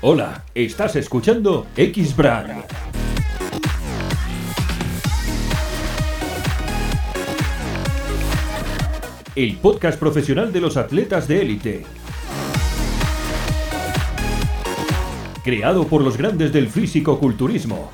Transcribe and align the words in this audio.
Hola, 0.00 0.44
estás 0.54 0.94
escuchando 0.94 1.66
X-Brand. 1.76 2.62
El 9.34 9.56
podcast 9.56 9.98
profesional 9.98 10.52
de 10.52 10.60
los 10.60 10.76
atletas 10.76 11.26
de 11.26 11.42
élite. 11.42 11.86
Creado 15.42 15.88
por 15.88 16.02
los 16.02 16.16
grandes 16.16 16.52
del 16.52 16.68
físico-culturismo. 16.68 17.90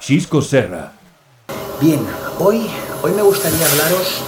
Chisco 0.00 0.42
Serra. 0.42 0.94
Bien, 1.80 2.00
hoy, 2.40 2.66
hoy 3.02 3.12
me 3.12 3.22
gustaría 3.22 3.64
hablaros 3.70 4.24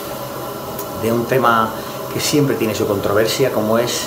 de 1.03 1.13
un 1.13 1.27
tema 1.27 1.75
que 2.17 2.23
siempre 2.23 2.57
tiene 2.57 2.75
su 2.75 2.87
controversia, 2.87 3.53
como 3.53 3.77
es 3.77 4.05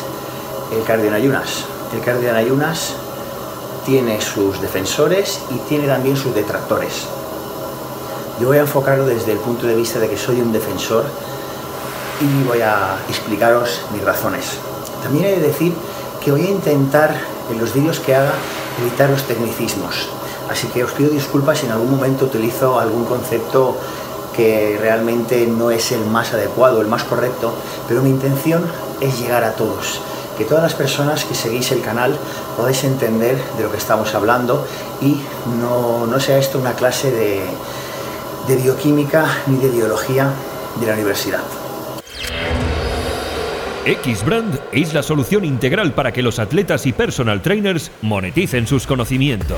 el 0.75 0.81
cardio 0.83 1.09
en 1.09 1.13
ayunas. 1.13 1.65
El 1.93 2.01
cardio 2.01 2.29
en 2.29 2.37
ayunas 2.37 2.95
tiene 3.85 4.19
sus 4.19 4.59
defensores 4.59 5.41
y 5.51 5.59
tiene 5.69 5.85
también 5.85 6.17
sus 6.17 6.33
detractores. 6.33 7.05
Yo 8.41 8.47
voy 8.47 8.57
a 8.57 8.61
enfocarlo 8.61 9.05
desde 9.05 9.33
el 9.33 9.37
punto 9.37 9.67
de 9.67 9.75
vista 9.75 9.99
de 9.99 10.09
que 10.09 10.17
soy 10.17 10.41
un 10.41 10.51
defensor 10.51 11.05
y 12.19 12.47
voy 12.47 12.61
a 12.61 12.97
explicaros 13.07 13.81
mis 13.93 14.03
razones. 14.03 14.57
También 15.03 15.25
he 15.25 15.31
de 15.33 15.47
decir 15.47 15.75
que 16.19 16.31
voy 16.31 16.47
a 16.47 16.49
intentar 16.49 17.15
en 17.51 17.59
los 17.59 17.75
vídeos 17.75 17.99
que 17.99 18.15
haga 18.15 18.33
evitar 18.81 19.11
los 19.11 19.21
tecnicismos. 19.21 20.09
Así 20.49 20.65
que 20.69 20.83
os 20.83 20.93
pido 20.93 21.11
disculpas 21.11 21.59
si 21.59 21.67
en 21.67 21.73
algún 21.73 21.91
momento 21.91 22.25
utilizo 22.25 22.79
algún 22.79 23.05
concepto 23.05 23.77
que 24.39 24.77
realmente 24.79 25.45
no 25.47 25.69
es 25.69 25.91
el 25.91 26.05
más 26.05 26.33
adecuado, 26.33 26.79
el 26.79 26.87
más 26.87 27.03
correcto, 27.03 27.53
pero 27.89 28.01
mi 28.01 28.09
intención 28.09 28.63
es 29.01 29.19
llegar 29.19 29.43
a 29.43 29.51
todos, 29.51 29.99
que 30.37 30.45
todas 30.45 30.63
las 30.63 30.75
personas 30.75 31.25
que 31.25 31.35
seguís 31.35 31.73
el 31.73 31.81
canal 31.81 32.17
podáis 32.55 32.85
entender 32.85 33.35
de 33.57 33.63
lo 33.63 33.69
que 33.69 33.75
estamos 33.75 34.15
hablando 34.15 34.65
y 35.01 35.19
no, 35.59 36.07
no 36.07 36.19
sea 36.21 36.37
esto 36.37 36.57
una 36.57 36.71
clase 36.71 37.11
de, 37.11 37.41
de 38.47 38.55
bioquímica 38.55 39.25
ni 39.47 39.57
de 39.57 39.67
biología 39.71 40.29
de 40.79 40.87
la 40.87 40.93
universidad. 40.93 41.43
X-Brand 43.85 44.57
es 44.71 44.93
la 44.93 45.03
solución 45.03 45.43
integral 45.43 45.93
para 45.93 46.13
que 46.13 46.21
los 46.21 46.39
atletas 46.39 46.85
y 46.85 46.93
personal 46.93 47.41
trainers 47.41 47.91
moneticen 48.01 48.67
sus 48.67 48.87
conocimientos. 48.87 49.57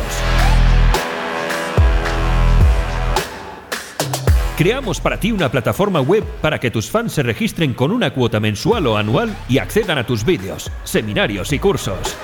Creamos 4.61 5.01
para 5.01 5.19
ti 5.19 5.31
una 5.31 5.49
plataforma 5.49 6.01
web 6.01 6.23
para 6.39 6.59
que 6.59 6.69
tus 6.69 6.87
fans 6.87 7.13
se 7.13 7.23
registren 7.23 7.73
con 7.73 7.91
una 7.91 8.13
cuota 8.13 8.39
mensual 8.39 8.85
o 8.85 8.95
anual 8.95 9.35
y 9.49 9.57
accedan 9.57 9.97
a 9.97 10.05
tus 10.05 10.23
vídeos, 10.23 10.69
seminarios 10.83 11.51
y 11.51 11.57
cursos. 11.57 12.15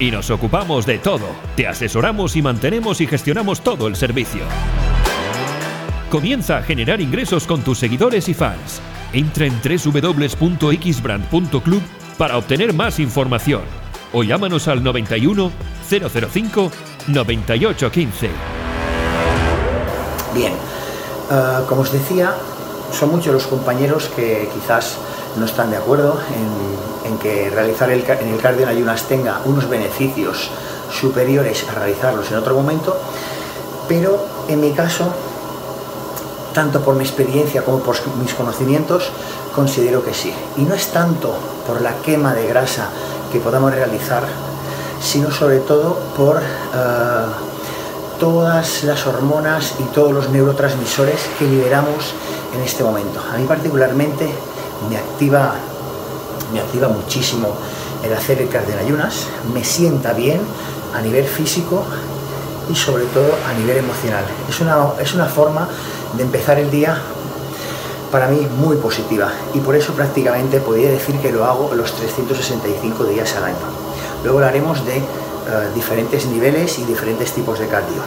Y 0.00 0.10
nos 0.10 0.28
ocupamos 0.30 0.86
de 0.86 0.98
todo. 0.98 1.28
Te 1.54 1.68
asesoramos 1.68 2.34
y 2.34 2.42
mantenemos 2.42 3.00
y 3.00 3.06
gestionamos 3.06 3.60
todo 3.60 3.86
el 3.86 3.94
servicio. 3.94 4.42
Comienza 6.10 6.58
a 6.58 6.64
generar 6.64 7.00
ingresos 7.00 7.46
con 7.46 7.62
tus 7.62 7.78
seguidores 7.78 8.28
y 8.28 8.34
fans. 8.34 8.82
Entra 9.12 9.46
en 9.46 9.54
www.xbrand.club 9.62 11.82
para 12.18 12.36
obtener 12.36 12.74
más 12.74 12.98
información 12.98 13.62
o 14.12 14.24
llámanos 14.24 14.68
al 14.68 14.82
91 14.82 15.52
005 15.90 16.70
9815. 17.08 18.30
Bien, 20.34 20.52
eh, 20.52 21.64
como 21.68 21.82
os 21.82 21.90
decía, 21.90 22.32
son 22.92 23.10
muchos 23.10 23.34
los 23.34 23.46
compañeros 23.46 24.08
que 24.14 24.48
quizás 24.54 24.96
no 25.36 25.44
están 25.44 25.70
de 25.70 25.76
acuerdo 25.76 26.20
en, 27.04 27.18
que 27.18 27.50
realizar 27.50 27.90
el, 27.90 28.02
en 28.02 28.28
el 28.28 28.40
cardio 28.40 28.62
en 28.62 28.68
ayunas 28.68 29.02
tenga 29.02 29.40
unos 29.44 29.68
beneficios 29.68 30.50
superiores 30.90 31.66
a 31.68 31.74
realizarlos 31.74 32.30
en 32.30 32.38
otro 32.38 32.54
momento, 32.54 32.96
pero 33.88 34.24
en 34.48 34.60
mi 34.60 34.72
caso, 34.72 35.12
tanto 36.54 36.80
por 36.80 36.94
mi 36.94 37.04
experiencia 37.04 37.62
como 37.62 37.80
por 37.80 37.96
mis 38.22 38.32
conocimientos, 38.34 39.10
considero 39.54 40.04
que 40.04 40.14
sí. 40.14 40.32
Y 40.56 40.62
no 40.62 40.74
es 40.74 40.86
tanto 40.92 41.34
por 41.66 41.80
la 41.80 41.94
quema 41.96 42.32
de 42.32 42.46
grasa 42.46 42.88
que 43.32 43.40
podamos 43.40 43.74
realizar, 43.74 44.24
sino 45.00 45.30
sobre 45.30 45.58
todo 45.58 45.98
por 46.16 46.36
uh, 46.36 48.18
todas 48.18 48.84
las 48.84 49.06
hormonas 49.06 49.74
y 49.78 49.84
todos 49.84 50.12
los 50.12 50.28
neurotransmisores 50.28 51.20
que 51.38 51.46
liberamos 51.46 52.14
en 52.54 52.60
este 52.60 52.84
momento. 52.84 53.20
A 53.32 53.38
mí 53.38 53.46
particularmente 53.46 54.28
me 54.88 54.96
activa, 54.96 55.54
me 56.52 56.60
activa 56.60 56.88
muchísimo 56.88 57.54
el 58.04 58.12
hacer 58.12 58.40
el 58.40 58.48
cardio 58.48 58.74
en 58.74 58.80
ayunas, 58.80 59.26
me 59.52 59.64
sienta 59.64 60.12
bien 60.12 60.40
a 60.94 61.00
nivel 61.00 61.24
físico 61.24 61.84
y 62.70 62.76
sobre 62.76 63.04
todo 63.06 63.28
a 63.48 63.58
nivel 63.58 63.78
emocional. 63.78 64.24
Es 64.48 64.60
una, 64.60 64.76
es 65.00 65.14
una 65.14 65.26
forma 65.26 65.68
de 66.16 66.22
empezar 66.22 66.58
el 66.58 66.70
día 66.70 67.00
para 68.10 68.26
mí 68.26 68.46
muy 68.58 68.76
positiva 68.76 69.30
y 69.54 69.60
por 69.60 69.76
eso 69.76 69.92
prácticamente 69.92 70.60
podría 70.60 70.90
decir 70.90 71.16
que 71.18 71.30
lo 71.30 71.44
hago 71.44 71.74
los 71.74 71.94
365 71.94 73.04
días 73.04 73.34
al 73.36 73.44
año. 73.44 73.89
Luego 74.22 74.38
hablaremos 74.38 74.84
de 74.84 74.98
uh, 74.98 75.74
diferentes 75.74 76.26
niveles 76.26 76.78
y 76.78 76.84
diferentes 76.84 77.32
tipos 77.32 77.58
de 77.58 77.68
cardio. 77.68 78.02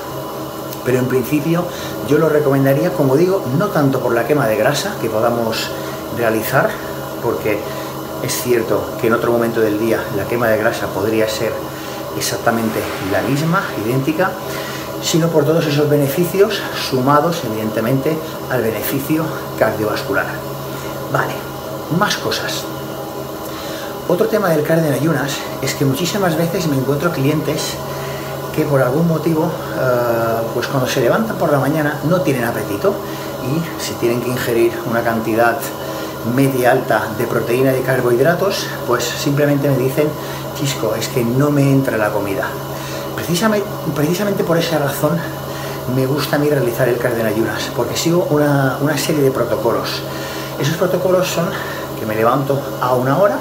Pero 0.85 0.99
en 0.99 1.05
principio 1.05 1.65
yo 2.07 2.17
lo 2.17 2.29
recomendaría, 2.29 2.93
como 2.93 3.15
digo, 3.15 3.43
no 3.57 3.67
tanto 3.67 3.99
por 3.99 4.13
la 4.13 4.27
quema 4.27 4.47
de 4.47 4.57
grasa 4.57 4.95
que 5.01 5.09
podamos 5.09 5.69
realizar, 6.17 6.69
porque 7.23 7.57
es 8.21 8.41
cierto 8.43 8.83
que 8.99 9.07
en 9.07 9.13
otro 9.13 9.31
momento 9.31 9.61
del 9.61 9.79
día 9.79 10.03
la 10.15 10.25
quema 10.25 10.47
de 10.47 10.57
grasa 10.57 10.87
podría 10.87 11.27
ser 11.27 11.53
exactamente 12.17 12.79
la 13.11 13.21
misma, 13.21 13.63
idéntica, 13.85 14.31
sino 15.01 15.27
por 15.27 15.45
todos 15.45 15.65
esos 15.65 15.89
beneficios 15.89 16.61
sumados 16.89 17.41
evidentemente 17.45 18.17
al 18.49 18.61
beneficio 18.61 19.25
cardiovascular. 19.57 20.27
Vale, 21.11 21.33
más 21.97 22.17
cosas. 22.17 22.65
Otro 24.07 24.27
tema 24.27 24.49
del 24.49 24.63
cardio 24.63 24.87
en 24.87 24.93
ayunas 24.93 25.37
es 25.61 25.75
que 25.75 25.85
muchísimas 25.85 26.35
veces 26.35 26.67
me 26.67 26.75
encuentro 26.75 27.09
clientes 27.11 27.75
que 28.53 28.65
por 28.65 28.81
algún 28.81 29.07
motivo, 29.07 29.45
uh, 29.45 30.53
pues 30.53 30.67
cuando 30.67 30.87
se 30.87 30.99
levantan 30.99 31.37
por 31.37 31.51
la 31.51 31.57
mañana 31.57 31.99
no 32.03 32.19
tienen 32.19 32.43
apetito 32.43 32.93
y 33.43 33.81
si 33.81 33.93
tienen 33.93 34.21
que 34.21 34.29
ingerir 34.29 34.73
una 34.89 35.01
cantidad 35.01 35.57
media 36.35 36.71
alta 36.71 37.07
de 37.17 37.25
proteína 37.25 37.71
y 37.71 37.75
de 37.75 37.81
carbohidratos, 37.81 38.67
pues 38.85 39.05
simplemente 39.05 39.69
me 39.69 39.77
dicen, 39.77 40.09
Chisco, 40.59 40.93
es 40.95 41.07
que 41.07 41.23
no 41.23 41.49
me 41.49 41.61
entra 41.61 41.97
la 41.97 42.11
comida. 42.11 42.47
Precisamente, 43.15 44.43
por 44.43 44.57
esa 44.57 44.79
razón 44.79 45.17
me 45.95 46.05
gusta 46.05 46.35
a 46.35 46.39
mí 46.39 46.49
realizar 46.49 46.89
el 46.89 46.97
cardio 46.97 47.21
en 47.21 47.27
ayunas, 47.27 47.71
porque 47.75 47.95
sigo 47.95 48.27
una 48.29 48.97
serie 48.97 49.21
de 49.21 49.31
protocolos. 49.31 50.01
Esos 50.59 50.75
protocolos 50.75 51.27
son 51.27 51.47
que 51.99 52.05
me 52.05 52.15
levanto 52.15 52.59
a 52.81 52.93
una 52.93 53.17
hora, 53.17 53.37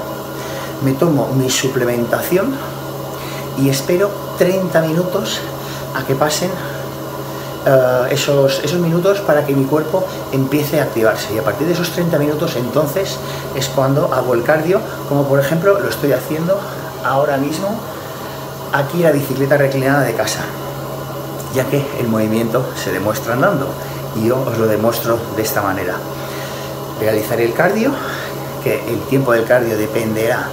me 0.84 0.92
tomo 0.92 1.28
mi 1.34 1.50
suplementación 1.50 2.54
y 3.58 3.68
espero 3.68 4.10
30 4.38 4.80
minutos 4.82 5.40
a 5.94 6.04
que 6.04 6.14
pasen 6.14 6.50
uh, 6.50 8.06
esos, 8.10 8.60
esos 8.64 8.80
minutos 8.80 9.20
para 9.20 9.44
que 9.44 9.54
mi 9.54 9.64
cuerpo 9.64 10.04
empiece 10.32 10.80
a 10.80 10.84
activarse. 10.84 11.34
Y 11.34 11.38
a 11.38 11.44
partir 11.44 11.66
de 11.66 11.74
esos 11.74 11.90
30 11.90 12.18
minutos 12.18 12.56
entonces 12.56 13.18
es 13.54 13.68
cuando 13.68 14.12
hago 14.12 14.34
el 14.34 14.42
cardio, 14.42 14.80
como 15.08 15.24
por 15.24 15.38
ejemplo 15.38 15.78
lo 15.78 15.88
estoy 15.88 16.12
haciendo 16.12 16.58
ahora 17.04 17.36
mismo 17.36 17.78
aquí 18.72 19.02
la 19.02 19.12
bicicleta 19.12 19.56
reclinada 19.56 20.02
de 20.02 20.14
casa, 20.14 20.40
ya 21.54 21.64
que 21.64 21.84
el 22.00 22.08
movimiento 22.08 22.64
se 22.82 22.90
demuestra 22.90 23.34
andando 23.34 23.68
y 24.16 24.28
yo 24.28 24.40
os 24.40 24.58
lo 24.58 24.66
demuestro 24.66 25.18
de 25.36 25.42
esta 25.42 25.62
manera. 25.62 25.94
Realizaré 27.00 27.44
el 27.44 27.52
cardio, 27.52 27.90
que 28.62 28.88
el 28.88 29.00
tiempo 29.02 29.32
del 29.32 29.44
cardio 29.44 29.76
dependerá 29.76 30.48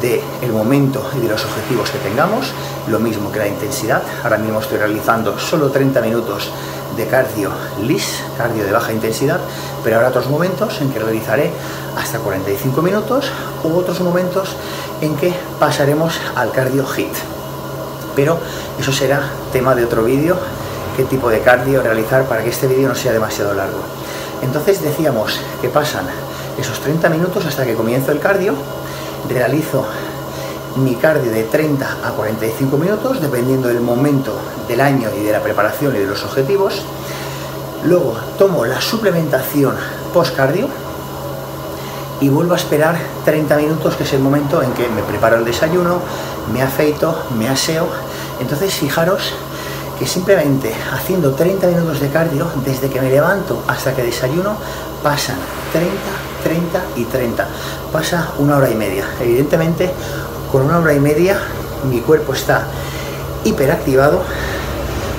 del 0.00 0.52
momento 0.52 1.02
y 1.16 1.20
de 1.20 1.28
los 1.28 1.44
objetivos 1.44 1.90
que 1.90 1.98
tengamos, 1.98 2.52
lo 2.88 2.98
mismo 2.98 3.30
que 3.30 3.38
la 3.38 3.48
intensidad. 3.48 4.02
Ahora 4.22 4.38
mismo 4.38 4.60
estoy 4.60 4.78
realizando 4.78 5.38
solo 5.38 5.70
30 5.70 6.00
minutos 6.00 6.50
de 6.96 7.06
cardio 7.06 7.50
lis, 7.82 8.22
cardio 8.36 8.64
de 8.64 8.72
baja 8.72 8.92
intensidad, 8.92 9.40
pero 9.84 9.96
habrá 9.96 10.08
otros 10.08 10.28
momentos 10.28 10.80
en 10.80 10.90
que 10.90 10.98
realizaré 10.98 11.50
hasta 11.96 12.18
45 12.18 12.82
minutos 12.82 13.30
u 13.64 13.76
otros 13.76 14.00
momentos 14.00 14.56
en 15.00 15.16
que 15.16 15.32
pasaremos 15.58 16.18
al 16.34 16.50
cardio 16.52 16.86
hit. 16.86 17.12
Pero 18.14 18.38
eso 18.78 18.92
será 18.92 19.30
tema 19.52 19.74
de 19.74 19.84
otro 19.84 20.04
vídeo, 20.04 20.36
qué 20.96 21.04
tipo 21.04 21.28
de 21.28 21.40
cardio 21.40 21.82
realizar 21.82 22.24
para 22.24 22.42
que 22.42 22.50
este 22.50 22.66
vídeo 22.66 22.88
no 22.88 22.94
sea 22.94 23.12
demasiado 23.12 23.52
largo. 23.54 23.78
Entonces 24.42 24.82
decíamos 24.82 25.38
que 25.60 25.68
pasan 25.68 26.06
esos 26.58 26.80
30 26.80 27.08
minutos 27.10 27.44
hasta 27.44 27.64
que 27.64 27.74
comienzo 27.74 28.12
el 28.12 28.20
cardio, 28.20 28.54
realizo 29.28 29.84
mi 30.76 30.94
cardio 30.96 31.30
de 31.30 31.44
30 31.44 31.98
a 32.04 32.10
45 32.10 32.76
minutos, 32.76 33.20
dependiendo 33.20 33.68
del 33.68 33.80
momento 33.80 34.32
del 34.68 34.80
año 34.80 35.08
y 35.18 35.24
de 35.24 35.32
la 35.32 35.40
preparación 35.40 35.96
y 35.96 36.00
de 36.00 36.06
los 36.06 36.22
objetivos. 36.24 36.82
Luego 37.84 38.14
tomo 38.38 38.66
la 38.66 38.80
suplementación 38.80 39.76
post-cardio 40.12 40.68
y 42.20 42.28
vuelvo 42.28 42.54
a 42.54 42.56
esperar 42.56 42.96
30 43.24 43.56
minutos, 43.56 43.96
que 43.96 44.04
es 44.04 44.12
el 44.12 44.20
momento 44.20 44.62
en 44.62 44.72
que 44.72 44.88
me 44.88 45.02
preparo 45.02 45.36
el 45.36 45.44
desayuno, 45.44 46.00
me 46.52 46.62
afeito, 46.62 47.16
me 47.38 47.48
aseo. 47.48 47.86
Entonces 48.40 48.74
fijaros 48.74 49.34
que 49.98 50.06
simplemente 50.06 50.74
haciendo 50.92 51.32
30 51.32 51.66
minutos 51.68 52.00
de 52.00 52.08
cardio, 52.08 52.48
desde 52.64 52.90
que 52.90 53.00
me 53.00 53.10
levanto 53.10 53.62
hasta 53.66 53.94
que 53.94 54.02
desayuno, 54.02 54.56
pasan 55.02 55.36
30, 55.72 55.90
30 56.42 56.80
y 56.96 57.04
30. 57.04 57.46
Pasa 57.92 58.32
una 58.38 58.56
hora 58.56 58.70
y 58.70 58.74
media. 58.74 59.04
Evidentemente, 59.20 59.90
con 60.50 60.62
una 60.62 60.78
hora 60.78 60.94
y 60.94 61.00
media 61.00 61.38
mi 61.90 62.00
cuerpo 62.00 62.32
está 62.32 62.66
hiperactivado, 63.44 64.22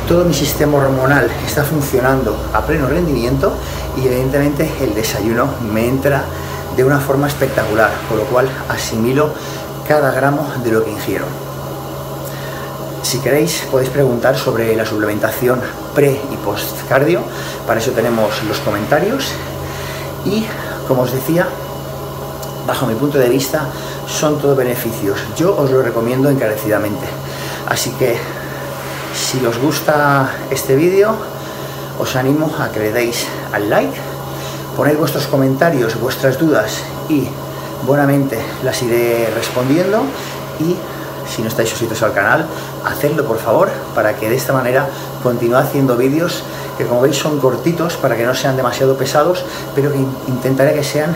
todo 0.08 0.26
mi 0.26 0.34
sistema 0.34 0.78
hormonal 0.78 1.30
está 1.46 1.64
funcionando 1.64 2.38
a 2.54 2.62
pleno 2.62 2.88
rendimiento 2.88 3.54
y 3.98 4.08
evidentemente 4.08 4.70
el 4.82 4.94
desayuno 4.94 5.48
me 5.72 5.88
entra 5.88 6.24
de 6.76 6.84
una 6.84 7.00
forma 7.00 7.28
espectacular, 7.28 7.90
con 8.08 8.18
lo 8.18 8.24
cual 8.26 8.48
asimilo 8.70 9.32
cada 9.88 10.12
gramo 10.12 10.48
de 10.64 10.72
lo 10.72 10.84
que 10.84 10.92
ingiero. 10.92 11.26
Si 13.02 13.20
queréis 13.20 13.64
podéis 13.72 13.90
preguntar 13.90 14.38
sobre 14.38 14.76
la 14.76 14.86
suplementación 14.86 15.62
pre 15.96 16.22
y 16.32 16.36
post 16.38 16.88
cardio, 16.88 17.22
para 17.66 17.80
eso 17.80 17.92
tenemos 17.92 18.44
los 18.44 18.60
comentarios 18.60 19.32
y 20.26 20.46
como 20.88 21.04
os 21.04 21.12
decía, 21.12 21.48
bajo 22.66 22.86
mi 22.86 22.96
punto 22.96 23.18
de 23.18 23.30
vista 23.30 23.66
son 24.08 24.40
todo 24.40 24.56
beneficios. 24.56 25.20
Yo 25.36 25.56
os 25.58 25.70
lo 25.70 25.82
recomiendo 25.82 26.30
encarecidamente. 26.30 27.06
Así 27.68 27.92
que 27.92 28.18
si 29.14 29.46
os 29.46 29.58
gusta 29.58 30.30
este 30.50 30.76
vídeo, 30.76 31.16
os 32.00 32.16
animo 32.16 32.52
a 32.60 32.70
que 32.70 32.80
le 32.80 32.92
deis 32.92 33.28
al 33.52 33.70
like, 33.70 33.98
ponéis 34.76 34.98
vuestros 34.98 35.28
comentarios, 35.28 36.00
vuestras 36.00 36.38
dudas 36.38 36.84
y 37.10 37.28
buenamente 37.86 38.40
las 38.64 38.82
iré 38.84 39.30
respondiendo 39.36 40.04
y 40.60 40.76
si 41.28 41.42
no 41.42 41.50
estáis 41.50 41.70
suscritos 41.70 42.02
al 42.04 42.14
canal, 42.14 42.46
hacedlo 42.86 43.26
por 43.26 43.38
favor 43.38 43.70
para 43.94 44.16
que 44.16 44.30
de 44.30 44.36
esta 44.36 44.54
manera 44.54 44.88
continúe 45.24 45.58
haciendo 45.58 45.98
vídeos 45.98 46.44
que 46.78 46.86
como 46.86 47.02
veis 47.02 47.18
son 47.18 47.40
cortitos 47.40 47.98
para 47.98 48.16
que 48.16 48.26
no 48.26 48.36
sean 48.36 48.56
demasiado 48.56 48.96
pesados, 48.96 49.44
pero 49.76 49.92
que 49.92 49.98
intentaré 50.28 50.74
que 50.74 50.84
sean 50.84 51.16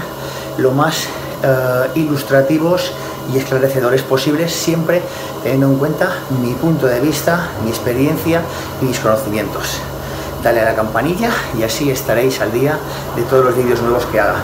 lo 0.58 0.72
más 0.72 1.08
eh, 1.44 1.90
ilustrativos 1.96 2.92
y 3.34 3.38
esclarecedores 3.38 4.02
posibles, 4.02 4.54
siempre 4.54 5.02
teniendo 5.44 5.68
en 5.68 5.78
cuenta 5.78 6.10
mi 6.42 6.54
punto 6.54 6.88
de 6.88 7.00
vista, 7.00 7.50
mi 7.64 7.70
experiencia 7.70 8.42
y 8.82 8.86
mis 8.86 9.00
conocimientos. 9.00 9.80
Dale 10.44 10.62
a 10.62 10.66
la 10.66 10.76
campanilla 10.76 11.30
y 11.58 11.64
así 11.64 11.92
estaréis 11.92 12.42
al 12.42 12.52
día 12.52 12.78
de 13.16 13.22
todos 13.24 13.46
los 13.46 13.56
vídeos 13.56 13.82
nuevos 13.82 14.06
que 14.08 14.20
haga. 14.20 14.38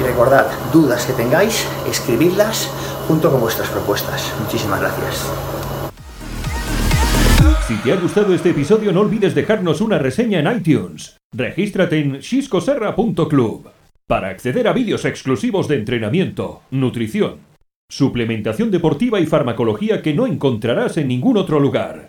Y 0.00 0.02
recordad, 0.02 0.46
dudas 0.72 1.04
que 1.04 1.12
tengáis, 1.12 1.64
escribidlas 1.88 2.68
junto 3.06 3.30
con 3.30 3.40
vuestras 3.40 3.68
propuestas. 3.68 4.22
Muchísimas 4.40 4.80
gracias. 4.80 5.57
Si 7.68 7.76
te 7.82 7.92
ha 7.92 7.96
gustado 7.96 8.34
este 8.34 8.48
episodio 8.48 8.92
no 8.92 9.00
olvides 9.00 9.34
dejarnos 9.34 9.82
una 9.82 9.98
reseña 9.98 10.38
en 10.38 10.56
iTunes. 10.56 11.18
Regístrate 11.34 11.98
en 11.98 12.22
xiscoserra.club 12.22 13.68
para 14.06 14.30
acceder 14.30 14.68
a 14.68 14.72
vídeos 14.72 15.04
exclusivos 15.04 15.68
de 15.68 15.76
entrenamiento, 15.76 16.62
nutrición, 16.70 17.40
suplementación 17.90 18.70
deportiva 18.70 19.20
y 19.20 19.26
farmacología 19.26 20.00
que 20.00 20.14
no 20.14 20.26
encontrarás 20.26 20.96
en 20.96 21.08
ningún 21.08 21.36
otro 21.36 21.60
lugar. 21.60 22.08